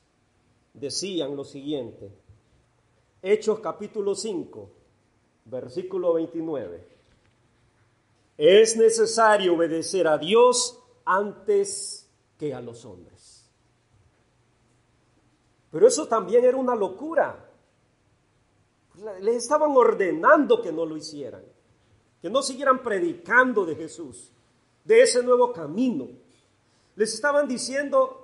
decían 0.74 1.36
lo 1.36 1.44
siguiente, 1.44 2.12
Hechos 3.22 3.60
capítulo 3.60 4.16
5, 4.16 4.70
versículo 5.46 6.14
29. 6.14 6.88
Es 8.38 8.76
necesario 8.76 9.56
obedecer 9.56 10.08
a 10.08 10.18
Dios 10.18 10.80
antes 11.06 12.10
que 12.38 12.54
a 12.54 12.60
los 12.60 12.84
hombres. 12.84 13.50
Pero 15.72 15.88
eso 15.88 16.08
también 16.08 16.44
era 16.44 16.58
una 16.58 16.76
locura. 16.76 17.50
Les 19.22 19.38
estaban 19.38 19.72
ordenando 19.72 20.62
que 20.62 20.72
no 20.72 20.86
lo 20.86 20.98
hicieran, 20.98 21.44
que 22.22 22.30
no 22.30 22.42
siguieran 22.42 22.84
predicando 22.84 23.66
de 23.66 23.76
Jesús, 23.76 24.32
de 24.84 25.02
ese 25.02 25.24
nuevo 25.24 25.54
camino. 25.54 26.10
Les 26.96 27.14
estaban 27.14 27.48
diciendo, 27.48 28.23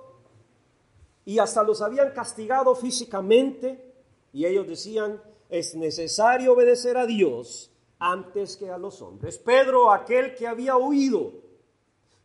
y 1.24 1.38
hasta 1.38 1.62
los 1.62 1.82
habían 1.82 2.12
castigado 2.12 2.74
físicamente, 2.74 3.94
y 4.32 4.46
ellos 4.46 4.66
decían, 4.66 5.20
es 5.48 5.74
necesario 5.74 6.52
obedecer 6.52 6.96
a 6.96 7.06
Dios 7.06 7.70
antes 7.98 8.56
que 8.56 8.70
a 8.70 8.78
los 8.78 9.02
hombres. 9.02 9.38
Pedro, 9.38 9.92
aquel 9.92 10.34
que 10.34 10.46
había 10.46 10.76
huido, 10.76 11.32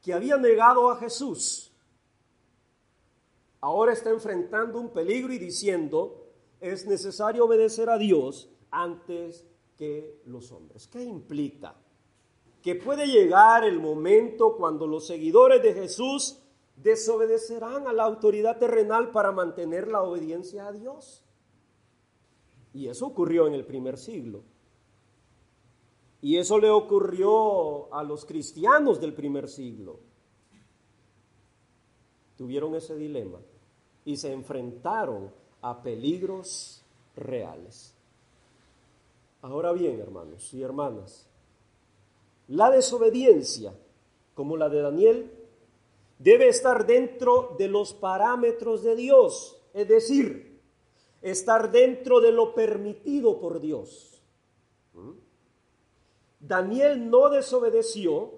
que 0.01 0.13
había 0.13 0.37
negado 0.37 0.89
a 0.89 0.97
Jesús, 0.97 1.71
ahora 3.61 3.93
está 3.93 4.11
enfrentando 4.11 4.79
un 4.79 4.89
peligro 4.89 5.33
y 5.33 5.39
diciendo, 5.39 6.27
es 6.61 6.85
necesario 6.85 7.45
obedecer 7.45 7.89
a 7.89 7.97
Dios 7.97 8.49
antes 8.71 9.45
que 9.77 10.21
los 10.25 10.51
hombres. 10.51 10.87
¿Qué 10.87 11.03
implica? 11.03 11.75
Que 12.61 12.75
puede 12.75 13.07
llegar 13.07 13.63
el 13.63 13.79
momento 13.79 14.55
cuando 14.55 14.87
los 14.87 15.05
seguidores 15.05 15.61
de 15.61 15.73
Jesús 15.73 16.39
desobedecerán 16.77 17.87
a 17.87 17.93
la 17.93 18.03
autoridad 18.03 18.57
terrenal 18.57 19.11
para 19.11 19.31
mantener 19.31 19.87
la 19.87 20.01
obediencia 20.01 20.67
a 20.67 20.71
Dios. 20.71 21.23
Y 22.73 22.87
eso 22.87 23.07
ocurrió 23.07 23.47
en 23.47 23.53
el 23.53 23.65
primer 23.65 23.97
siglo. 23.97 24.43
Y 26.21 26.37
eso 26.37 26.59
le 26.59 26.69
ocurrió 26.69 27.93
a 27.93 28.03
los 28.03 28.25
cristianos 28.25 28.99
del 28.99 29.13
primer 29.13 29.47
siglo. 29.47 29.99
Tuvieron 32.37 32.75
ese 32.75 32.95
dilema 32.95 33.39
y 34.03 34.17
se 34.17 34.33
enfrentaron 34.33 35.31
a 35.61 35.81
peligros 35.81 36.83
reales. 37.15 37.93
Ahora 39.41 39.71
bien, 39.71 39.99
hermanos 39.99 40.53
y 40.53 40.63
hermanas, 40.63 41.27
la 42.47 42.71
desobediencia, 42.71 43.73
como 44.33 44.57
la 44.57 44.69
de 44.69 44.81
Daniel, 44.81 45.31
debe 46.17 46.47
estar 46.47 46.85
dentro 46.85 47.55
de 47.57 47.67
los 47.67 47.93
parámetros 47.93 48.83
de 48.83 48.95
Dios, 48.95 49.61
es 49.73 49.87
decir, 49.87 50.61
estar 51.21 51.71
dentro 51.71 52.21
de 52.21 52.31
lo 52.31 52.53
permitido 52.53 53.39
por 53.39 53.59
Dios. 53.59 54.21
Daniel 56.39 57.09
no 57.09 57.29
desobedeció 57.29 58.33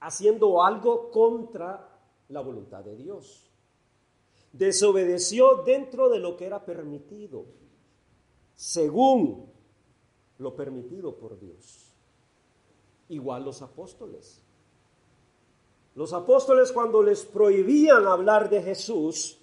haciendo 0.00 0.62
algo 0.62 1.10
contra 1.10 1.98
la 2.28 2.40
voluntad 2.40 2.84
de 2.84 2.96
Dios. 2.96 3.50
Desobedeció 4.52 5.62
dentro 5.62 6.08
de 6.08 6.18
lo 6.18 6.36
que 6.36 6.46
era 6.46 6.64
permitido, 6.64 7.44
según 8.56 9.48
lo 10.38 10.56
permitido 10.56 11.16
por 11.16 11.38
Dios. 11.38 11.92
Igual 13.08 13.44
los 13.44 13.62
apóstoles. 13.62 14.42
Los 15.94 16.12
apóstoles 16.12 16.72
cuando 16.72 17.02
les 17.02 17.24
prohibían 17.24 18.06
hablar 18.06 18.48
de 18.48 18.62
Jesús, 18.62 19.38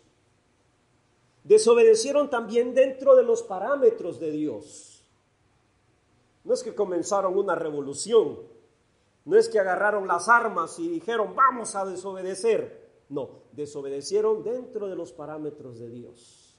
desobedecieron 1.43 2.29
también 2.29 2.73
dentro 2.73 3.15
de 3.15 3.23
los 3.23 3.43
parámetros 3.43 4.19
de 4.19 4.31
Dios. 4.31 5.03
No 6.43 6.53
es 6.53 6.63
que 6.63 6.73
comenzaron 6.73 7.38
una 7.38 7.55
revolución, 7.55 8.39
no 9.25 9.38
es 9.38 9.49
que 9.49 9.60
agarraron 9.60 10.07
las 10.07 10.29
armas 10.29 10.79
y 10.79 10.88
dijeron 10.88 11.36
vamos 11.36 11.75
a 11.75 11.86
desobedecer. 11.86 12.88
No, 13.10 13.29
desobedecieron 13.51 14.43
dentro 14.43 14.88
de 14.88 14.95
los 14.95 15.12
parámetros 15.12 15.79
de 15.79 15.89
Dios. 15.89 16.57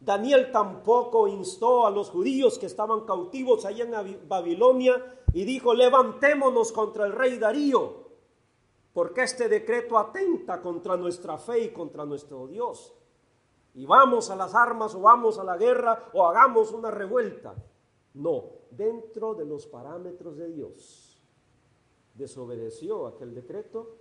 Daniel 0.00 0.50
tampoco 0.50 1.28
instó 1.28 1.86
a 1.86 1.90
los 1.90 2.10
judíos 2.10 2.58
que 2.58 2.66
estaban 2.66 3.02
cautivos 3.02 3.64
allá 3.64 3.84
en 3.84 4.28
Babilonia 4.28 5.20
y 5.32 5.44
dijo, 5.44 5.74
levantémonos 5.74 6.72
contra 6.72 7.06
el 7.06 7.12
rey 7.12 7.38
Darío 7.38 8.01
porque 8.92 9.22
este 9.22 9.48
decreto 9.48 9.98
atenta 9.98 10.60
contra 10.60 10.96
nuestra 10.96 11.38
fe 11.38 11.64
y 11.64 11.72
contra 11.72 12.04
nuestro 12.04 12.46
Dios. 12.46 12.92
Y 13.74 13.86
vamos 13.86 14.30
a 14.30 14.36
las 14.36 14.54
armas 14.54 14.94
o 14.94 15.00
vamos 15.00 15.38
a 15.38 15.44
la 15.44 15.56
guerra 15.56 16.10
o 16.12 16.26
hagamos 16.26 16.72
una 16.72 16.90
revuelta. 16.90 17.54
No, 18.14 18.44
dentro 18.70 19.34
de 19.34 19.46
los 19.46 19.66
parámetros 19.66 20.36
de 20.36 20.48
Dios. 20.48 21.22
Desobedeció 22.14 23.06
aquel 23.06 23.34
decreto, 23.34 23.96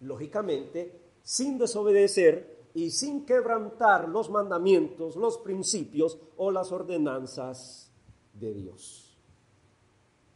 lógicamente, 0.00 1.00
sin 1.22 1.56
desobedecer 1.56 2.66
y 2.74 2.90
sin 2.90 3.24
quebrantar 3.24 4.08
los 4.08 4.28
mandamientos, 4.28 5.16
los 5.16 5.38
principios 5.38 6.18
o 6.36 6.50
las 6.50 6.72
ordenanzas 6.72 7.90
de 8.34 8.52
Dios. 8.52 9.16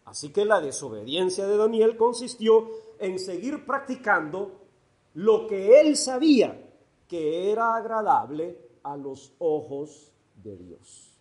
Así 0.07 0.31
que 0.31 0.45
la 0.45 0.61
desobediencia 0.61 1.47
de 1.47 1.57
Daniel 1.57 1.97
consistió 1.97 2.71
en 3.01 3.19
seguir 3.19 3.65
practicando 3.65 4.67
lo 5.15 5.47
que 5.47 5.81
él 5.81 5.97
sabía 5.97 6.63
que 7.09 7.51
era 7.51 7.77
agradable 7.77 8.59
a 8.83 8.97
los 8.97 9.33
ojos 9.39 10.13
de 10.43 10.57
Dios. 10.57 11.13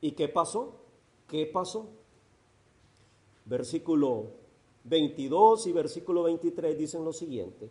¿Y 0.00 0.12
qué 0.12 0.28
pasó? 0.28 0.80
¿Qué 1.28 1.46
pasó? 1.46 1.88
Versículo 3.44 4.30
22 4.84 5.66
y 5.66 5.72
versículo 5.72 6.24
23 6.24 6.76
dicen 6.76 7.04
lo 7.04 7.12
siguiente. 7.12 7.70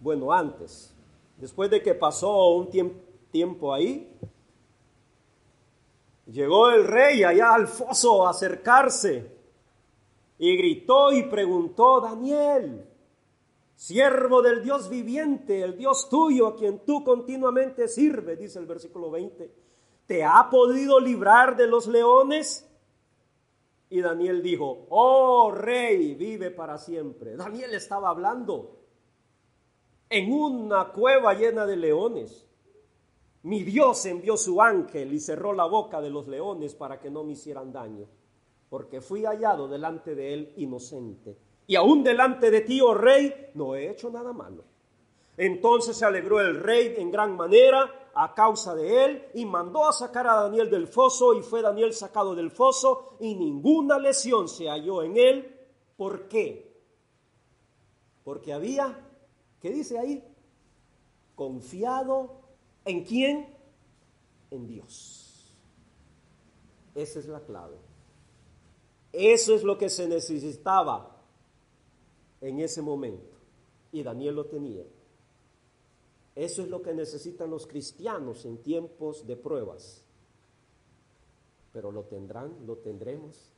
Bueno, 0.00 0.32
antes, 0.32 0.94
después 1.36 1.70
de 1.70 1.82
que 1.82 1.94
pasó 1.94 2.50
un 2.50 2.68
tiempo 3.30 3.72
ahí, 3.72 4.12
llegó 6.26 6.70
el 6.70 6.86
rey 6.86 7.24
allá 7.24 7.54
al 7.54 7.66
foso 7.66 8.26
a 8.26 8.30
acercarse 8.30 9.41
y 10.42 10.56
gritó 10.56 11.12
y 11.12 11.22
preguntó, 11.22 12.00
Daniel, 12.00 12.84
siervo 13.76 14.42
del 14.42 14.60
Dios 14.60 14.90
viviente, 14.90 15.62
el 15.62 15.78
Dios 15.78 16.08
tuyo 16.08 16.48
a 16.48 16.56
quien 16.56 16.80
tú 16.80 17.04
continuamente 17.04 17.86
sirves, 17.86 18.40
dice 18.40 18.58
el 18.58 18.66
versículo 18.66 19.08
20, 19.12 19.54
¿te 20.04 20.24
ha 20.24 20.48
podido 20.50 20.98
librar 20.98 21.56
de 21.56 21.68
los 21.68 21.86
leones? 21.86 22.68
Y 23.88 24.00
Daniel 24.00 24.42
dijo, 24.42 24.86
oh 24.88 25.52
rey, 25.52 26.16
vive 26.16 26.50
para 26.50 26.76
siempre. 26.76 27.36
Daniel 27.36 27.72
estaba 27.74 28.08
hablando 28.08 28.80
en 30.10 30.32
una 30.32 30.88
cueva 30.88 31.34
llena 31.34 31.66
de 31.66 31.76
leones. 31.76 32.48
Mi 33.44 33.62
Dios 33.62 34.04
envió 34.06 34.36
su 34.36 34.60
ángel 34.60 35.12
y 35.12 35.20
cerró 35.20 35.52
la 35.52 35.66
boca 35.66 36.00
de 36.00 36.10
los 36.10 36.26
leones 36.26 36.74
para 36.74 36.98
que 36.98 37.12
no 37.12 37.22
me 37.22 37.34
hicieran 37.34 37.72
daño 37.72 38.08
porque 38.72 39.02
fui 39.02 39.26
hallado 39.26 39.68
delante 39.68 40.14
de 40.14 40.32
él 40.32 40.54
inocente. 40.56 41.36
Y 41.66 41.76
aún 41.76 42.02
delante 42.02 42.50
de 42.50 42.62
ti, 42.62 42.80
oh 42.80 42.94
rey, 42.94 43.50
no 43.52 43.74
he 43.74 43.90
hecho 43.90 44.08
nada 44.08 44.32
malo. 44.32 44.64
Entonces 45.36 45.94
se 45.94 46.06
alegró 46.06 46.40
el 46.40 46.58
rey 46.58 46.94
en 46.96 47.10
gran 47.10 47.36
manera 47.36 48.08
a 48.14 48.32
causa 48.32 48.74
de 48.74 49.04
él 49.04 49.26
y 49.34 49.44
mandó 49.44 49.86
a 49.86 49.92
sacar 49.92 50.26
a 50.26 50.36
Daniel 50.36 50.70
del 50.70 50.88
foso 50.88 51.34
y 51.34 51.42
fue 51.42 51.60
Daniel 51.60 51.92
sacado 51.92 52.34
del 52.34 52.50
foso 52.50 53.18
y 53.20 53.34
ninguna 53.34 53.98
lesión 53.98 54.48
se 54.48 54.70
halló 54.70 55.02
en 55.02 55.18
él. 55.18 55.54
¿Por 55.98 56.26
qué? 56.28 56.74
Porque 58.24 58.54
había, 58.54 59.06
¿qué 59.60 59.68
dice 59.68 59.98
ahí? 59.98 60.24
Confiado 61.34 62.40
en 62.86 63.04
quién? 63.04 63.54
En 64.50 64.66
Dios. 64.66 65.58
Esa 66.94 67.18
es 67.18 67.26
la 67.26 67.40
clave. 67.40 67.91
Eso 69.12 69.54
es 69.54 69.62
lo 69.62 69.76
que 69.76 69.90
se 69.90 70.08
necesitaba 70.08 71.22
en 72.40 72.60
ese 72.60 72.80
momento. 72.80 73.36
Y 73.92 74.02
Daniel 74.02 74.36
lo 74.36 74.46
tenía. 74.46 74.84
Eso 76.34 76.62
es 76.62 76.68
lo 76.68 76.80
que 76.80 76.94
necesitan 76.94 77.50
los 77.50 77.66
cristianos 77.66 78.46
en 78.46 78.58
tiempos 78.62 79.26
de 79.26 79.36
pruebas. 79.36 80.02
pero 81.72 81.90
lo 81.90 82.02
tendrán, 82.02 82.54
lo 82.66 82.76
tendremos, 82.76 83.50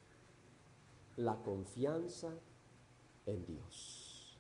la 1.17 1.35
confianza 1.43 2.33
en 3.27 3.45
Dios. 3.45 4.39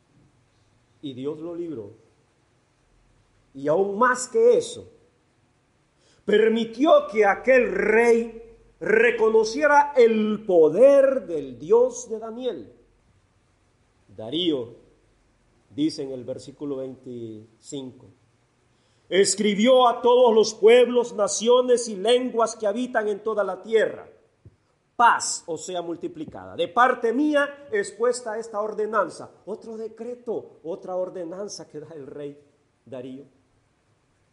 Y 1.02 1.12
Dios 1.12 1.40
lo 1.40 1.56
libró. 1.56 1.90
Y 3.52 3.66
aún 3.66 3.98
más 3.98 4.28
que 4.28 4.56
eso, 4.56 4.88
permitió 6.24 7.08
que 7.10 7.26
aquel 7.26 7.72
rey 7.72 8.43
reconociera 8.80 9.92
el 9.96 10.44
poder 10.46 11.26
del 11.26 11.58
Dios 11.58 12.08
de 12.08 12.18
Daniel. 12.18 12.72
Darío 14.08 14.76
dice 15.70 16.02
en 16.02 16.12
el 16.12 16.24
versículo 16.24 16.76
25, 16.76 18.06
escribió 19.08 19.88
a 19.88 20.02
todos 20.02 20.34
los 20.34 20.54
pueblos, 20.54 21.14
naciones 21.14 21.88
y 21.88 21.96
lenguas 21.96 22.56
que 22.56 22.66
habitan 22.66 23.08
en 23.08 23.22
toda 23.22 23.42
la 23.44 23.62
tierra. 23.62 24.08
Paz 24.96 25.42
o 25.46 25.58
sea 25.58 25.82
multiplicada. 25.82 26.54
De 26.54 26.68
parte 26.68 27.12
mía 27.12 27.66
es 27.72 27.90
puesta 27.90 28.38
esta 28.38 28.60
ordenanza. 28.60 29.32
Otro 29.46 29.76
decreto, 29.76 30.60
otra 30.62 30.94
ordenanza 30.94 31.68
que 31.68 31.80
da 31.80 31.88
el 31.94 32.06
rey 32.06 32.38
Darío 32.86 33.24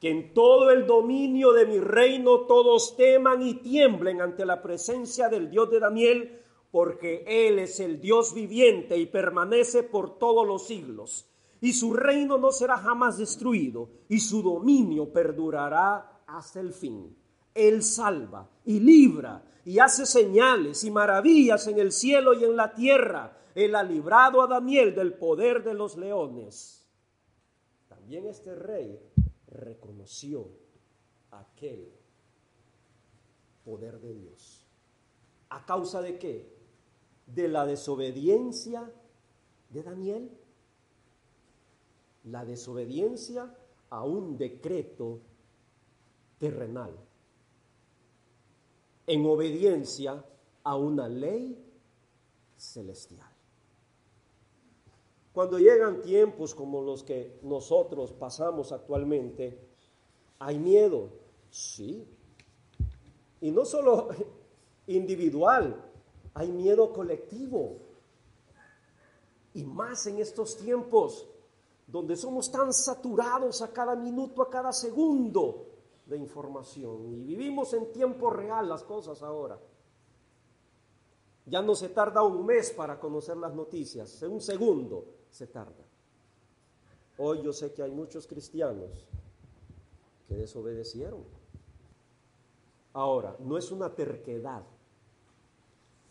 que 0.02 0.10
en 0.10 0.34
todo 0.34 0.72
el 0.72 0.88
dominio 0.88 1.54
de 1.54 1.68
mi 1.68 1.78
reino 1.78 2.48
todos 2.48 2.98
teman 2.98 3.44
y 3.44 3.54
tiemblen 3.54 4.20
ante 4.20 4.48
la 4.48 4.64
presencia 4.64 5.30
del 5.30 5.52
Dios 5.52 5.70
de 5.70 5.80
Daniel, 5.80 6.42
porque 6.72 7.24
Él 7.28 7.60
es 7.60 7.80
el 7.80 8.02
Dios 8.02 8.34
viviente 8.34 8.98
y 8.98 9.06
permanece 9.06 9.84
por 9.84 10.18
todos 10.18 10.48
los 10.48 10.66
siglos. 10.66 11.30
Y 11.62 11.74
su 11.74 11.94
reino 11.94 12.40
no 12.40 12.52
será 12.52 12.78
jamás 12.78 13.20
destruido, 13.20 13.90
y 14.10 14.20
su 14.20 14.42
dominio 14.42 15.14
perdurará 15.14 16.24
hasta 16.26 16.60
el 16.60 16.74
fin. 16.74 17.16
Él 17.54 17.84
salva 17.84 18.50
y 18.66 18.80
libra 18.80 19.44
y 19.66 19.78
hace 19.78 20.08
señales 20.08 20.84
y 20.84 20.90
maravillas 20.90 21.68
en 21.68 21.78
el 21.78 21.92
cielo 21.92 22.34
y 22.34 22.44
en 22.44 22.56
la 22.56 22.74
tierra. 22.74 23.38
Él 23.54 23.76
ha 23.76 23.84
librado 23.84 24.42
a 24.42 24.48
Daniel 24.48 24.96
del 24.96 25.14
poder 25.14 25.64
de 25.64 25.76
los 25.76 25.96
leones. 25.96 26.90
También 27.88 28.26
este 28.26 28.56
rey 28.56 29.00
reconoció 29.52 30.48
aquel 31.32 31.92
poder 33.64 34.00
de 34.00 34.14
Dios. 34.14 34.66
¿A 35.50 35.66
causa 35.66 36.02
de 36.02 36.18
qué? 36.18 36.52
De 37.28 37.48
la 37.48 37.66
desobediencia 37.66 38.92
de 39.70 39.84
Daniel. 39.84 40.32
La 42.24 42.46
desobediencia 42.46 43.56
a 43.90 44.04
un 44.04 44.38
decreto 44.38 45.20
terrenal. 46.40 46.96
En 49.08 49.26
obediencia 49.26 50.24
a 50.64 50.76
una 50.76 51.10
ley 51.10 51.58
celestial. 52.58 53.31
Cuando 55.34 55.60
llegan 55.60 56.02
tiempos 56.02 56.54
como 56.54 56.82
los 56.82 57.04
que 57.04 57.40
nosotros 57.44 58.12
pasamos 58.12 58.72
actualmente, 58.74 59.58
hay 60.40 60.60
miedo, 60.60 61.10
sí. 61.50 62.06
Y 63.40 63.52
no 63.52 63.64
solo 63.64 64.10
individual, 64.88 65.90
hay 66.34 66.52
miedo 66.52 66.92
colectivo. 66.92 67.78
Y 69.54 69.64
más 69.64 70.06
en 70.08 70.20
estos 70.20 70.58
tiempos 70.58 71.28
donde 71.88 72.16
somos 72.16 72.52
tan 72.52 72.74
saturados 72.74 73.62
a 73.62 73.72
cada 73.72 73.96
minuto, 73.96 74.42
a 74.42 74.50
cada 74.50 74.74
segundo 74.74 75.68
de 76.06 76.18
información. 76.18 77.06
Y 77.14 77.24
vivimos 77.24 77.74
en 77.74 77.92
tiempo 77.94 78.30
real 78.30 78.68
las 78.68 78.84
cosas 78.84 79.22
ahora. 79.24 79.60
Ya 81.46 81.62
no 81.62 81.74
se 81.74 81.90
tarda 81.90 82.22
un 82.22 82.46
mes 82.46 82.72
para 82.72 83.00
conocer 83.00 83.38
las 83.38 83.54
noticias, 83.54 84.22
un 84.24 84.42
segundo 84.42 85.21
se 85.32 85.48
tarda. 85.48 85.84
Hoy 87.18 87.42
yo 87.42 87.54
sé 87.54 87.74
que 87.74 87.82
hay 87.82 87.92
muchos 87.92 88.28
cristianos 88.28 89.08
que 90.28 90.36
desobedecieron. 90.36 91.24
Ahora, 92.94 93.36
no 93.40 93.58
es 93.58 93.72
una 93.72 93.94
terquedad, 93.96 94.64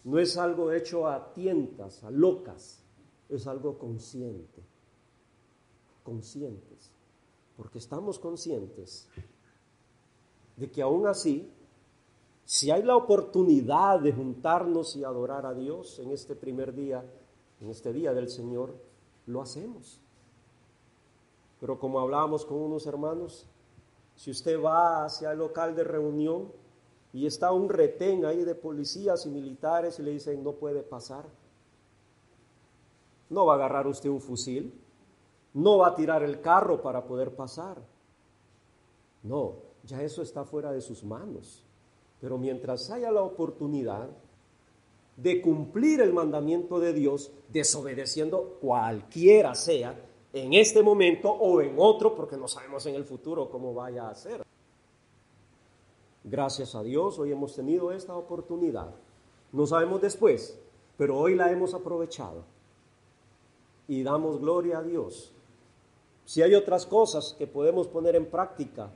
no 0.04 0.18
es 0.18 0.36
algo 0.36 0.72
hecho 0.72 1.06
a 1.06 1.32
tientas, 1.34 2.02
a 2.04 2.10
locas, 2.10 2.82
es 3.28 3.46
algo 3.46 3.78
consciente, 3.78 4.62
conscientes, 6.02 6.90
porque 7.56 7.78
estamos 7.78 8.18
conscientes 8.18 9.08
de 10.56 10.70
que 10.70 10.80
aún 10.80 11.06
así, 11.06 11.52
si 12.44 12.70
hay 12.70 12.82
la 12.82 12.96
oportunidad 12.96 14.00
de 14.00 14.12
juntarnos 14.12 14.96
y 14.96 15.04
adorar 15.04 15.44
a 15.44 15.54
Dios 15.54 15.98
en 15.98 16.10
este 16.10 16.34
primer 16.34 16.74
día, 16.74 17.04
en 17.60 17.68
este 17.68 17.92
día 17.92 18.14
del 18.14 18.30
Señor, 18.30 18.74
lo 19.26 19.42
hacemos. 19.42 20.00
Pero 21.60 21.78
como 21.78 22.00
hablábamos 22.00 22.44
con 22.44 22.58
unos 22.58 22.86
hermanos, 22.86 23.46
si 24.16 24.30
usted 24.30 24.60
va 24.60 25.04
hacia 25.04 25.32
el 25.32 25.38
local 25.38 25.74
de 25.74 25.84
reunión 25.84 26.52
y 27.12 27.26
está 27.26 27.52
un 27.52 27.68
retén 27.68 28.24
ahí 28.24 28.44
de 28.44 28.54
policías 28.54 29.26
y 29.26 29.30
militares 29.30 29.98
y 29.98 30.02
le 30.02 30.12
dicen 30.12 30.42
no 30.42 30.52
puede 30.52 30.82
pasar, 30.82 31.24
no 33.28 33.46
va 33.46 33.54
a 33.54 33.56
agarrar 33.56 33.86
usted 33.86 34.10
un 34.10 34.20
fusil, 34.20 34.72
no 35.54 35.78
va 35.78 35.88
a 35.88 35.94
tirar 35.94 36.22
el 36.22 36.40
carro 36.40 36.80
para 36.82 37.04
poder 37.04 37.34
pasar. 37.34 37.78
No, 39.22 39.54
ya 39.84 40.02
eso 40.02 40.22
está 40.22 40.44
fuera 40.44 40.72
de 40.72 40.80
sus 40.80 41.04
manos. 41.04 41.64
Pero 42.20 42.38
mientras 42.38 42.90
haya 42.90 43.10
la 43.10 43.22
oportunidad, 43.22 44.08
de 45.22 45.42
cumplir 45.42 46.00
el 46.00 46.12
mandamiento 46.12 46.80
de 46.80 46.92
Dios 46.92 47.30
desobedeciendo 47.48 48.58
cualquiera 48.60 49.54
sea 49.54 49.94
en 50.32 50.54
este 50.54 50.82
momento 50.82 51.30
o 51.30 51.60
en 51.60 51.74
otro, 51.76 52.14
porque 52.14 52.36
no 52.36 52.48
sabemos 52.48 52.86
en 52.86 52.94
el 52.94 53.04
futuro 53.04 53.50
cómo 53.50 53.74
vaya 53.74 54.08
a 54.08 54.14
ser. 54.14 54.42
Gracias 56.24 56.74
a 56.74 56.82
Dios, 56.82 57.18
hoy 57.18 57.32
hemos 57.32 57.54
tenido 57.54 57.92
esta 57.92 58.16
oportunidad. 58.16 58.94
No 59.52 59.66
sabemos 59.66 60.00
después, 60.00 60.58
pero 60.96 61.18
hoy 61.18 61.34
la 61.34 61.50
hemos 61.50 61.74
aprovechado. 61.74 62.44
Y 63.88 64.02
damos 64.02 64.40
gloria 64.40 64.78
a 64.78 64.82
Dios. 64.82 65.32
Si 66.24 66.42
hay 66.42 66.54
otras 66.54 66.86
cosas 66.86 67.34
que 67.36 67.46
podemos 67.46 67.88
poner 67.88 68.14
en 68.14 68.26
práctica 68.26 68.90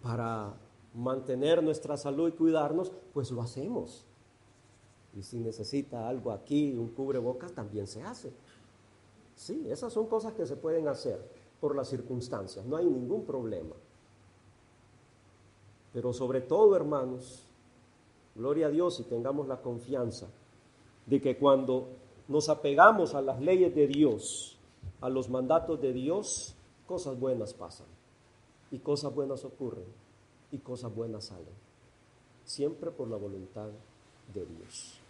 para 0.00 0.54
mantener 0.94 1.62
nuestra 1.62 1.96
salud 1.96 2.28
y 2.28 2.32
cuidarnos, 2.32 2.92
pues 3.12 3.30
lo 3.32 3.42
hacemos. 3.42 4.06
Y 5.16 5.22
si 5.22 5.38
necesita 5.38 6.08
algo 6.08 6.32
aquí, 6.32 6.74
un 6.76 6.88
cubrebocas, 6.88 7.52
también 7.52 7.86
se 7.86 8.02
hace. 8.02 8.32
Sí, 9.36 9.66
esas 9.68 9.92
son 9.92 10.06
cosas 10.06 10.34
que 10.34 10.46
se 10.46 10.56
pueden 10.56 10.88
hacer 10.88 11.20
por 11.60 11.74
las 11.74 11.88
circunstancias, 11.88 12.64
no 12.64 12.76
hay 12.76 12.86
ningún 12.86 13.24
problema. 13.24 13.74
Pero 15.92 16.12
sobre 16.12 16.40
todo, 16.40 16.76
hermanos, 16.76 17.46
gloria 18.34 18.66
a 18.66 18.70
Dios 18.70 19.00
y 19.00 19.04
tengamos 19.04 19.48
la 19.48 19.62
confianza 19.62 20.26
de 21.06 21.20
que 21.20 21.38
cuando 21.38 21.88
nos 22.28 22.48
apegamos 22.48 23.14
a 23.14 23.22
las 23.22 23.40
leyes 23.40 23.74
de 23.74 23.86
Dios, 23.86 24.58
a 25.00 25.08
los 25.08 25.28
mandatos 25.30 25.80
de 25.80 25.92
Dios, 25.92 26.54
cosas 26.86 27.18
buenas 27.18 27.54
pasan 27.54 27.86
y 28.70 28.78
cosas 28.78 29.14
buenas 29.14 29.44
ocurren 29.44 29.86
y 30.50 30.58
cosas 30.58 30.94
buenas 30.94 31.26
salen, 31.26 31.54
siempre 32.44 32.90
por 32.90 33.08
la 33.08 33.16
voluntad 33.16 33.68
de 34.32 34.46
Dios. 34.46 35.03